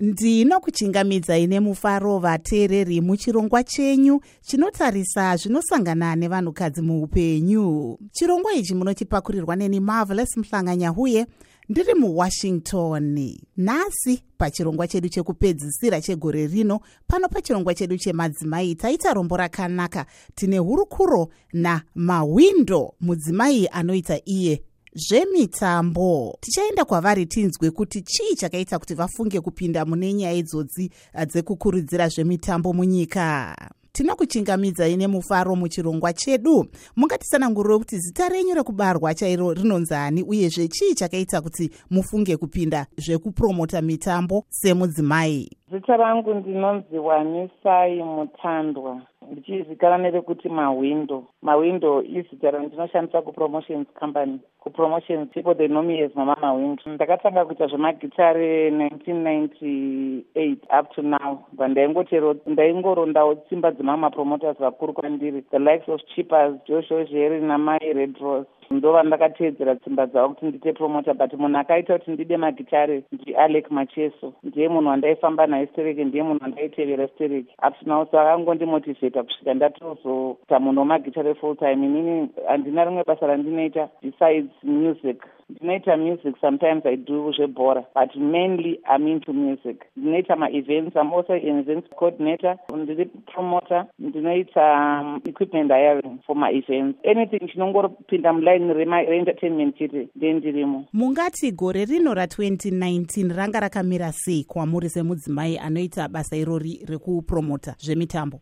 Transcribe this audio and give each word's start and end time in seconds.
ndinokuchingamidzai 0.00 1.46
nemufaro 1.46 2.18
vateereri 2.18 3.00
muchirongwa 3.00 3.64
chenyu 3.64 4.20
chinotarisa 4.40 5.36
zvinosangana 5.36 6.16
nevanhukadzi 6.16 6.82
muupenyu. 6.82 7.98
Chirongwa 8.12 8.52
ichi 8.54 8.74
munochipakurirwa 8.74 9.56
neni 9.56 9.80
marvelous 9.80 10.36
muhlanganyahuye 10.36 11.26
ndiri 11.68 11.94
muwashington. 11.94 13.38
Nhasi 13.56 14.22
pachirongwa 14.38 14.88
chedu 14.88 15.08
chekupedzisira 15.08 16.00
chegore 16.00 16.46
rino 16.46 16.80
pano 17.06 17.28
pachirongwa 17.28 17.74
chedu 17.74 17.96
chemadzimai 17.98 18.74
taita 18.74 19.14
rombo 19.14 19.36
rakanaka. 19.36 20.06
Tine 20.34 20.58
hurukuro 20.58 21.28
namawindo 21.52 22.94
mudzimai 23.00 23.68
anoita 23.72 24.20
iye 24.24 24.62
zvemitambo. 24.94 26.38
Tichaenda 26.40 26.84
kwavari 26.84 27.26
tinzwe 27.26 27.70
kuti 27.70 28.02
chii 28.02 28.34
chakaita 28.36 28.78
kuti 28.78 28.94
vafunge 28.94 29.40
kupinda 29.40 29.84
mune 29.84 30.12
nyaya 30.12 30.36
idzodzi 30.36 30.90
dzekukurudzira 31.26 32.08
zvemitambo 32.08 32.72
munyika. 32.72 33.56
Tinokuchingamidzai 33.92 34.96
nemufaro 34.96 35.56
muchirongwa 35.56 36.12
chedu. 36.12 36.66
Mungatisananguriro 36.96 37.78
kuti 37.78 37.98
zita 37.98 38.28
renyu 38.28 38.54
rekubarwa 38.54 39.14
chairo 39.14 39.52
rinonzani 39.52 40.22
uyezve 40.22 40.68
chii 40.68 40.94
chakaita 40.94 41.40
kuti 41.40 41.70
mufunge 41.90 42.36
kupinda 42.36 42.86
zvekupromota 42.96 43.82
mitambo 43.82 44.44
semudzimai? 44.48 45.50
Zita 45.72 45.96
rangu 45.96 46.34
ndinonzi 46.34 46.98
wanisai 46.98 48.02
mutandwa 48.02 49.02
ndichizikana 49.32 49.98
nerekuti 49.98 50.48
mawindo. 50.48 51.24
Mawindo 51.42 52.02
izita 52.02 52.50
randinoshandisa 52.50 53.22
kupromotions 53.22 53.86
company 54.00 54.40
kupromotions 54.64 55.30
people 55.32 55.54
they 55.54 55.68
know 55.68 55.82
me 55.82 56.02
as 56.02 56.10
mama 56.14 56.36
mawindo 56.40 56.82
ndakatanga 56.86 57.44
kuita 57.44 57.66
zvemagitare 57.66 58.70
1998 58.70 60.56
up 60.80 60.90
to 60.94 61.02
now 61.02 61.38
bandaingotero 61.52 62.36
ndaingorondawo 62.46 63.34
tsimba 63.34 63.70
dzemama 63.70 64.10
promoters 64.10 64.58
vakuru 64.58 64.92
kwandiri. 64.92 65.42
The 65.42 65.58
likes 65.58 65.88
of 65.88 66.00
chippers 66.14 66.54
joshua 66.68 67.04
zheri 67.04 67.40
namai 67.40 67.92
redros 67.92 68.46
ndo 68.70 68.92
vandakateedzera 68.92 69.76
tsimba 69.76 70.06
dzavo 70.06 70.28
kuti 70.28 70.46
ndiite 70.46 70.72
promota 70.72 71.14
but 71.14 71.32
munhu 71.32 71.58
akaita 71.58 71.98
kuti 71.98 72.10
ndide 72.10 72.36
magitare 72.36 73.02
ndialec 73.12 73.70
macheso. 73.70 74.32
Ndiye 74.42 74.68
munhu 74.68 74.88
wandaifamba 74.88 75.46
naye 75.46 75.66
stereke 75.66 76.04
ndiye 76.04 76.22
munhu 76.22 76.42
wandaitevera 76.42 77.08
stereke 77.08 77.54
aptinao 77.58 78.06
so 78.10 78.20
akangondimotivheta 78.20 79.22
kusvika 79.22 79.54
ndatozoita 79.54 80.60
munhu 80.60 80.80
wemagitare 80.80 81.34
full 81.34 81.56
time. 81.56 81.86
Inini 81.86 82.28
handina 82.48 82.84
rimwe 82.84 83.04
basa 83.06 83.26
randinoita 83.26 83.88
besides 84.02 84.50
music. 84.62 85.22
Ndinoita 85.50 85.96
music 85.96 86.34
sometimes 86.40 86.86
i 86.86 86.96
do 86.96 87.32
zvebhora 87.32 87.84
but 87.94 88.16
mainly 88.16 88.80
im 88.96 89.06
into 89.06 89.32
music. 89.32 89.84
Ndinoita 89.96 90.36
maevents 90.36 90.96
im 90.96 91.12
also 91.12 91.32
an 91.32 91.58
events 91.58 91.88
coordinator 91.96 92.56
ndiri 92.76 93.04
promoter 93.34 93.86
ndinoita 93.98 95.00
um, 95.00 95.20
equipment 95.24 95.70
hiring 95.70 96.18
for 96.26 96.36
maevents. 96.36 96.98
Anything 97.04 97.48
chinongoropinda 97.48 98.32
muline 98.32 98.72
reentertainment 98.72 99.78
chete 99.78 100.08
ndendirimo 100.16 100.84
mungati 100.92 101.52
gore 101.52 101.84
rino 101.84 102.14
ra2019 102.14 103.36
ranga 103.36 103.60
rakamira 103.60 104.12
sei 104.12 104.44
kwamuri 104.44 104.88
semudzimai 104.88 105.58
anoita 105.58 106.08
basa 106.08 106.36
irori 106.36 106.84
rekupromota 106.88 107.74
zvemitambo 107.78 108.40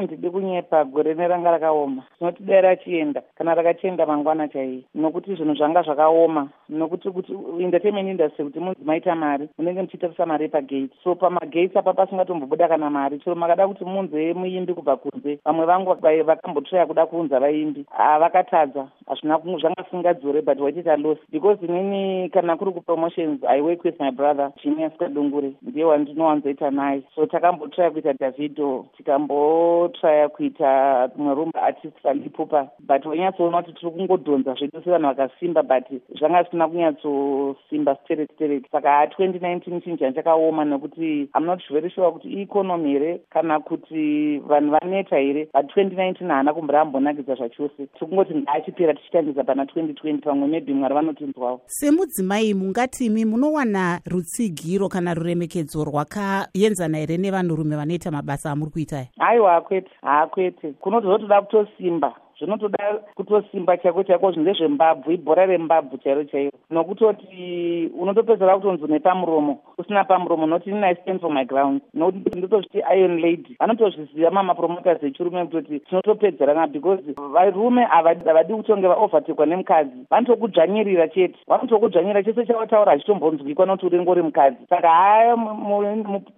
haa 0.00 0.06
ndidi 0.06 0.30
kunyepa 0.30 0.84
gore 0.84 1.14
neranga 1.14 1.50
rakaoma 1.50 2.02
tinoti 2.18 2.42
dai 2.42 2.60
rachienda. 2.60 3.22
Kana 3.34 3.54
rakachienda 3.54 4.06
mangwana 4.06 4.48
chaiyi 4.48 4.84
nokuti 4.94 5.34
zvinhu 5.34 5.54
zvanga 5.54 5.82
zvakaoma 5.82 6.48
nokuti 6.68 7.10
kuti 7.10 7.32
entertainment 7.60 8.08
industry 8.08 8.44
kuti 8.44 8.60
munzimaita 8.60 9.14
mari 9.14 9.48
munenge 9.58 9.82
muchitarisa 9.82 10.26
mari 10.26 10.48
pagate. 10.48 10.90
So 11.04 11.14
pamagates 11.14 11.76
apa 11.76 11.92
pasingatombobuda 11.92 12.68
kana 12.68 12.90
mari 12.90 13.18
chero 13.18 13.36
makada 13.36 13.68
kuti 13.68 13.84
munze 13.84 14.34
muimbi 14.34 14.74
kubva 14.74 14.96
kunze 14.96 15.38
vamwe 15.44 15.66
vangu 15.66 15.94
vakambotraya 16.24 16.86
kuda 16.86 17.06
kuunza 17.06 17.40
vaimbi 17.40 17.84
havakatadza 17.90 18.88
hazvina 19.10 19.38
zvanga 19.60 19.84
singadzore 19.90 20.42
but 20.42 20.58
waitita 20.58 20.96
los 20.96 21.18
because 21.32 21.58
inini 21.66 22.30
kana 22.30 22.56
kuri 22.56 22.72
kupromotions 22.72 23.44
i 23.44 23.60
work 23.60 23.84
with 23.84 24.00
my 24.00 24.10
brother 24.10 24.52
genius 24.62 24.92
kadungure 24.98 25.52
ndiye 25.62 25.84
wandinowanzoita 25.84 26.70
naye 26.70 27.02
so 27.14 27.26
takambotraya 27.26 27.90
kuita 27.90 28.12
davido 28.12 28.86
tikambotraya 28.96 30.28
kuita 30.28 30.70
mumwe 31.16 31.34
rumba 31.34 31.62
artist 31.62 32.06
alipupa. 32.06 32.68
But 32.78 33.06
wanyatsoona 33.06 33.62
kuti 33.62 33.72
tiri 33.72 33.92
kungodhonza 33.92 34.54
zvedu 34.54 34.82
sevanhu 34.84 35.08
vakasimba 35.08 35.62
but 35.62 35.84
zvanga 36.18 36.42
zvisina 36.42 36.68
kunyatsosimba 36.68 37.96
stereti 38.04 38.34
stereti 38.34 38.68
saka 38.72 39.04
2019 39.04 39.80
chinhu 39.80 39.96
chanchakaoma 39.96 40.64
nekuti 40.64 41.28
am 41.32 41.44
not 41.46 41.62
very 41.70 41.90
sure 41.90 42.12
kuti 42.12 42.28
ieconomy 42.28 42.90
here 42.90 43.20
kana 43.30 43.60
kuti 43.60 44.38
vanhu 44.38 44.70
vaneta 44.70 45.16
here. 45.16 45.48
But 45.54 45.76
2019 45.76 46.28
haana 46.28 46.54
kumbira 46.54 46.80
ambonakidza 46.80 47.34
zvachose. 47.34 47.86
Tiri 47.86 48.06
kungoti 48.06 48.34
ngaachipera 48.34 48.94
tichitangisa 49.00 49.44
pana 49.44 49.64
2020 49.64 50.18
pamwe 50.18 50.48
maybe 50.48 50.72
mwari 50.74 50.94
vanotinzwawo 50.94 51.60
semudzimai 51.66 52.54
mungatimi 52.54 53.24
munowana 53.24 54.00
rutsigiro 54.06 54.88
kana 54.88 55.14
ruremekedzo 55.14 55.84
rwakaenzana 55.84 56.98
here 56.98 57.16
nevanhurume 57.16 57.76
vanoita 57.76 58.10
mabasa 58.10 58.50
amuri 58.50 58.70
kuitaya 58.70 59.06
aiwa 59.18 59.52
hakwete 59.52 59.90
haakwete. 60.02 60.72
Kunotozotoda 60.72 61.42
kutosimba 61.42 62.14
zvinotoda 62.40 63.00
kutosimba 63.14 63.76
chaiko 63.76 64.02
chaiko 64.02 64.32
zvindezvembabvu 64.32 65.12
ibhora 65.12 65.46
rembabvu 65.46 65.98
chairo 65.98 66.24
chairo 66.24 66.50
nokutoti 66.70 67.90
unotopedzera 67.98 68.56
kutonzi 68.56 68.92
nepamuromo 68.92 69.58
usina 69.78 70.04
pamuromo 70.04 70.46
noti 70.46 70.70
inini 70.70 70.86
i 70.86 70.94
stand 70.94 71.20
for 71.20 71.32
my 71.32 71.44
ground. 71.44 71.80
Nokuti 71.94 72.38
ndotozviti 72.38 72.82
iron 72.96 73.20
lady. 73.20 73.56
Vanotozviziva 73.60 74.30
mamapromoters 74.30 75.02
echirume 75.02 75.44
kutoti 75.44 75.80
tinotopedzerana 75.80 76.66
because 76.66 77.02
varume 77.32 77.84
havadi 77.84 78.54
kutonge 78.54 78.88
vaovertekwa 78.88 79.46
nemukadzi. 79.46 80.06
Vanotokudzvanyirira 80.10 81.08
chete. 81.08 81.38
Vanotokudzvanyirira 81.48 82.22
chese 82.22 82.46
chawataura 82.46 82.92
hachitombonzwikwa 82.92 83.66
nokuti 83.66 83.86
uringo 83.86 84.10
uri 84.10 84.22
mukadzi. 84.22 84.66
Saka 84.68 84.88
haya 84.88 85.36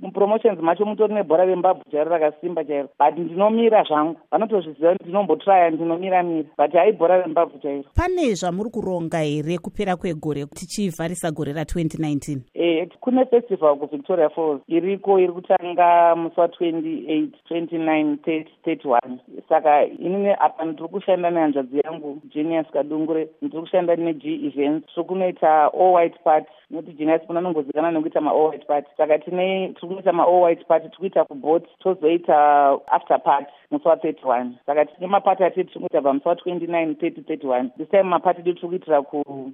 mupromotions 0.00 0.60
macho 0.60 0.84
mutori 0.84 1.14
nebhora 1.14 1.44
rembabvu 1.44 1.82
chairo 1.90 2.10
rakasimba 2.10 2.64
chairo 2.64 2.88
but 2.98 3.18
ndinomira 3.18 3.82
zvangu. 3.82 4.16
Vanotozviziva 4.30 4.94
ndinombotraya 4.94 5.70
ndino 5.70 5.91
inomiramira 5.92 6.48
but 6.58 6.72
haibhora 6.72 7.22
rembabvu 7.22 7.58
chairo 7.58 7.84
pane 7.94 8.34
zvamuri 8.34 8.70
kuronga 8.70 9.20
here 9.20 9.58
kupera 9.58 9.96
kwegore 9.96 10.46
tichivharisa 10.46 11.30
gore 11.30 11.52
ra2019 11.52 12.38
e 12.62 12.86
kune 13.00 13.24
festival 13.26 13.76
kuvictoria 13.76 14.28
falls. 14.30 14.60
Iriko 14.68 15.18
iri 15.18 15.32
kutanga 15.32 16.14
musi 16.16 16.40
wa28 16.40 17.28
29 17.50 18.44
31 18.64 19.18
saka 19.48 19.84
inini 19.84 20.30
apa 20.38 20.64
ndiri 20.64 20.88
kushanda 20.88 21.30
nehanzvadzi 21.30 21.80
yangu 21.84 22.18
genius 22.34 22.66
kadungure. 22.72 23.28
Ndiri 23.42 23.60
kushanda 23.62 23.96
neg 23.96 24.24
events. 24.24 24.86
Tiri 24.94 25.06
kunoita 25.06 25.72
all 25.74 25.94
white 25.94 26.18
party. 26.24 26.50
Noti 26.70 26.92
genius 26.92 27.22
kuna 27.26 27.40
nongozivikana 27.40 27.90
nekuita 27.90 28.20
maall 28.20 28.48
white 28.50 28.66
party. 28.66 28.88
Saka 28.96 29.18
tine 29.18 29.68
tiri 29.68 29.88
kunoita 29.88 30.12
maall 30.12 30.42
white 30.42 30.64
party 30.68 30.88
tiri 30.88 30.98
kuita 30.98 31.24
kubot 31.24 31.64
tozoita 31.78 32.78
after 32.86 33.18
party 33.22 33.52
musi 33.70 33.88
wa31 33.88 34.46
saka 34.66 34.84
tine 34.84 35.06
mapati 35.06 35.44
atete 35.44 35.64
tiri 35.64 35.80
kuita 35.80 36.02
pamusi 36.02 36.28
wa29 36.28 36.92
30 36.92 37.22
31 37.22 37.68
this 37.78 37.88
time 37.88 38.02
mapati 38.02 38.42
du 38.42 38.52
tiri 38.52 38.68
kuitira 38.68 39.02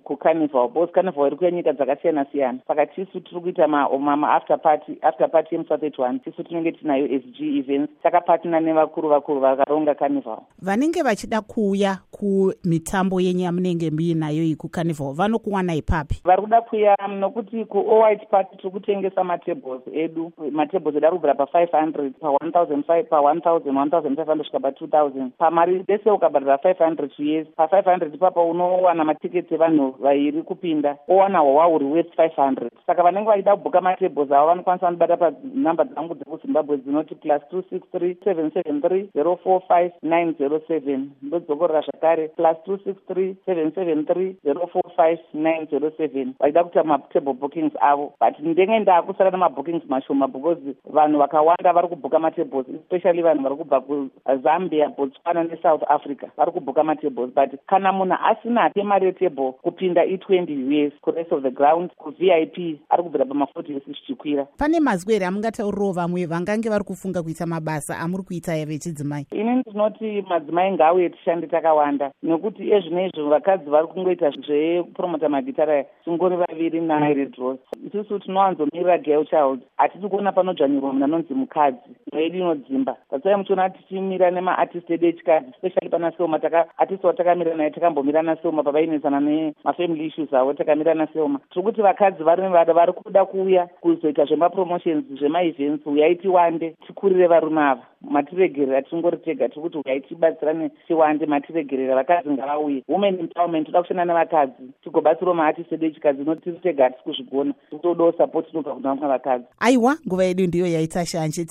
kucarnival 0.04 0.68
bcause 0.68 0.92
carnival 0.92 1.26
iri 1.26 1.36
kuya 1.36 1.50
nyika 1.50 1.72
dzakasiyana 1.72 2.24
siyana 2.24 2.58
saka 2.68 2.86
tisu 2.98 3.20
tiri 3.20 3.40
kuita 3.40 3.68
maafter 3.68 4.58
party 4.62 4.98
after 5.02 5.30
party 5.30 5.54
yemusi 5.54 5.72
wa31 5.72 6.20
tisu 6.20 6.42
tinenge 6.42 6.72
tinayo 6.72 7.06
sg 7.06 7.40
events. 7.40 7.92
Takapatina 8.02 8.60
nevakuru 8.60 9.08
vakuru 9.08 9.40
vakaronga 9.40 9.94
carnival. 9.94 10.38
Vanenge 10.62 11.02
vachida 11.02 11.40
kuuya 11.40 11.98
kumitambo 12.18 13.20
yenyu 13.20 13.40
yamunenge 13.44 13.90
muinayo 13.90 14.42
iyi 14.42 14.56
kucarnival 14.56 15.12
vanokuwana 15.14 15.74
ipapi? 15.74 16.20
Vari 16.24 16.42
kuda 16.42 16.60
kuya 16.60 16.96
nokuti 17.20 17.64
kuowhite 17.64 18.26
party 18.30 18.56
tiri 18.56 18.70
kutengesa 18.70 19.24
matables 19.24 19.80
edu 19.94 20.32
matables 20.52 20.96
edu 20.96 21.06
ari 21.06 21.16
kubvira 21.16 21.34
pa500 21.34 22.10
pa1000 22.20 23.02
pa1500 23.02 24.38
kusvika 24.38 24.58
pa2000 24.58 25.30
pamari 25.38 25.84
bese 25.88 26.10
ukabhadhira 26.10 26.56
500 26.56 27.08
yes 27.18 27.46
pa500 27.58 28.14
ipapa 28.14 28.42
unowana 28.42 29.04
matiketi 29.04 29.54
evanhu 29.54 29.94
vairi 30.00 30.42
kupinda 30.42 30.96
owana 31.08 31.38
hwawa 31.38 31.64
huri 31.64 31.84
worth 31.84 32.18
500 32.18 32.70
saka 32.86 33.02
vanenge 33.02 33.26
vachida 33.30 33.56
kubhuka 33.56 33.80
matables 33.80 34.32
avo 34.32 34.46
vanokwanisa 34.46 34.86
vanobata 34.86 35.16
panhamba 35.16 35.84
dzangu 35.84 36.14
dzekuzimbabwe 36.14 36.76
dzinoti 36.76 37.14
plus 37.14 37.42
263 37.52 38.14
773 38.14 39.06
045 39.14 39.90
907 40.02 41.00
ndodzokorora 41.22 41.82
zvakare 42.08 42.28
plus 42.28 42.56
263 42.66 43.36
773 43.46 44.36
045 44.44 45.18
907 45.34 46.32
vachida 46.40 46.64
kuita 46.64 46.84
matable 46.84 47.32
bookings 47.32 47.72
avo 47.80 48.12
but 48.20 48.38
ndenge 48.38 48.78
ndaakusara 48.78 49.30
nemabookings 49.30 49.82
mashoma 49.88 50.28
because 50.28 50.60
vanhu 50.92 51.18
vakawanda 51.18 51.72
vari 51.72 51.88
kubhuka 51.88 52.18
matables 52.18 52.66
especially 52.68 53.22
vanhu 53.22 53.42
vari 53.42 53.56
kubva 53.56 53.80
kuzambia 53.80 54.88
botswana 54.88 55.44
nesouth 55.44 55.82
africa 55.88 56.26
vari 56.36 56.52
kubhuka 56.52 56.84
matables 56.84 57.30
but 57.34 57.60
kana 57.66 57.92
munhu 57.92 58.16
asinate 58.24 58.82
mari 58.82 59.06
yetable 59.06 59.52
kupinda 59.52 60.04
i20 60.04 60.86
us 60.86 60.92
kurest 61.00 61.32
of 61.32 61.42
the 61.42 61.50
ground 61.50 61.90
kuvip 61.96 62.58
ari 62.88 63.02
kubvira 63.02 63.24
pama40 63.24 63.76
us 63.76 63.84
zvichikwira 63.84 64.44
pane 64.44 64.80
mazwi 64.80 65.12
here 65.12 65.26
amungataurirawo 65.26 65.92
vamwe 65.92 66.26
vangange 66.26 66.68
vari 66.68 66.84
kufunga 66.84 67.22
kuita 67.22 67.46
mabasa 67.46 67.98
amuri 67.98 68.22
kuita 68.22 68.66
vechidzimai 68.66 69.26
ini 69.30 69.56
ndinoti 69.56 70.22
madzimai 70.28 70.72
ngauye 70.72 71.10
tishande 71.10 71.46
takawanda 71.46 71.97
nekuti 72.22 72.72
ezvino 72.72 73.06
izvo 73.06 73.28
vakadzi 73.30 73.70
vari 73.70 73.86
kungoita 73.86 74.30
zvepromota 74.30 75.28
magitara 75.28 75.84
tingori 76.04 76.36
vaviri 76.36 76.80
naredros 76.80 77.58
isusu 77.86 78.18
tinowanzomirira 78.18 78.98
girl 78.98 79.24
child. 79.24 79.60
Hatisi 79.76 80.08
kuona 80.08 80.32
panodzvanyirwa 80.32 80.92
munhu 80.92 81.04
anonzi 81.04 81.34
mukadzi 81.34 81.90
mwedu 82.12 82.38
inodzimba. 82.38 82.96
Tatsai 83.10 83.36
muchiona 83.36 83.70
tichimira 83.70 84.30
nemaartist 84.30 84.90
edu 84.90 85.06
echikadzi 85.06 85.50
especially 85.50 85.88
pana 85.90 86.12
selma 86.16 86.40
artist 86.78 87.04
watakamira 87.04 87.54
naye 87.54 87.70
takambomira 87.70 88.22
naselma 88.22 88.62
pavainesana 88.62 89.20
nemafamily 89.20 90.06
issues 90.06 90.34
avo 90.34 90.54
takamira 90.54 90.94
naselma 90.94 91.40
tiri 91.50 91.62
kuti 91.62 91.82
vakadzi 91.82 92.22
varume 92.22 92.48
vada 92.48 92.72
vari 92.72 92.92
kuda 92.92 93.24
kuuya 93.24 93.66
kuzoita 93.80 94.24
zvemapromotions 94.24 95.04
zvemaevents 95.18 95.86
uyai 95.86 96.16
tiwande 96.16 96.74
tikurire 96.86 97.26
varume 97.26 97.60
ava. 97.60 97.82
Matiregerera 98.00 98.82
tingori 98.82 99.16
tega 99.16 99.48
tiri 99.48 99.60
kuti 99.60 99.78
uyai 99.78 100.00
tibatsirane 100.00 100.70
tiwande 100.86 101.26
matiregerera 101.26 101.94
vakadzi 101.94 102.30
ngavauye. 102.30 102.82
Women 102.88 103.18
empowerment 103.20 103.66
toda 103.66 103.82
kushanda 103.82 104.04
nevakadzi 104.04 104.72
tigobatsirawo 104.84 105.34
maartist 105.34 105.72
edu 105.72 105.86
echikadzi 105.86 106.24
no 106.24 106.34
tiri 106.34 106.58
tega 106.62 106.84
hatisi 106.84 107.02
kuzvigona 107.04 107.54
titodawo 107.70 108.12
sapoti 108.12 108.50
inobva 108.50 108.74
kuna 108.74 108.88
vamwe 108.88 109.08
vakadzi. 109.08 109.44
Aiwa 109.60 109.96
nguva 110.06 110.24
yedu 110.24 110.46
ndiyo 110.46 110.66
yaita 110.66 111.06
shanje 111.06 111.44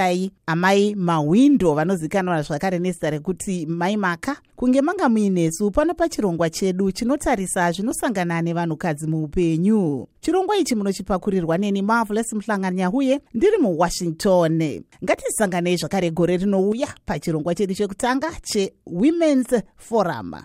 tinokutendai 0.00 0.30
amai 0.46 0.94
mahwindo 0.94 1.74
vanozivikanwa 1.74 2.42
zvakare 2.42 2.78
nezita 2.78 3.10
rekuti 3.10 3.66
mai 3.66 3.96
maka. 3.96 4.36
Kunge 4.56 4.82
manga 4.82 5.08
muinesu 5.08 5.70
pano 5.70 5.94
pachirongwa 5.94 6.50
chedu 6.50 6.92
chinotarisa 6.92 7.72
zvinosangana 7.72 8.42
nevanhukadzi 8.42 9.06
muupenyu. 9.06 10.06
Chirongwa 10.20 10.56
ichi 10.56 10.74
munochipakurirwa 10.74 11.58
neni 11.58 11.82
marvelous 11.82 12.32
muhlanganyahuye 12.32 13.20
ndiri 13.34 13.58
muwashington. 13.58 14.82
Ngatisanganei 15.04 15.76
zvakare 15.76 16.10
gore 16.10 16.36
rinouya 16.36 16.88
pachirongwa 17.06 17.54
chedu 17.54 17.74
chekutanga 17.74 18.30
chewomens 18.42 19.62
forum 19.76 20.34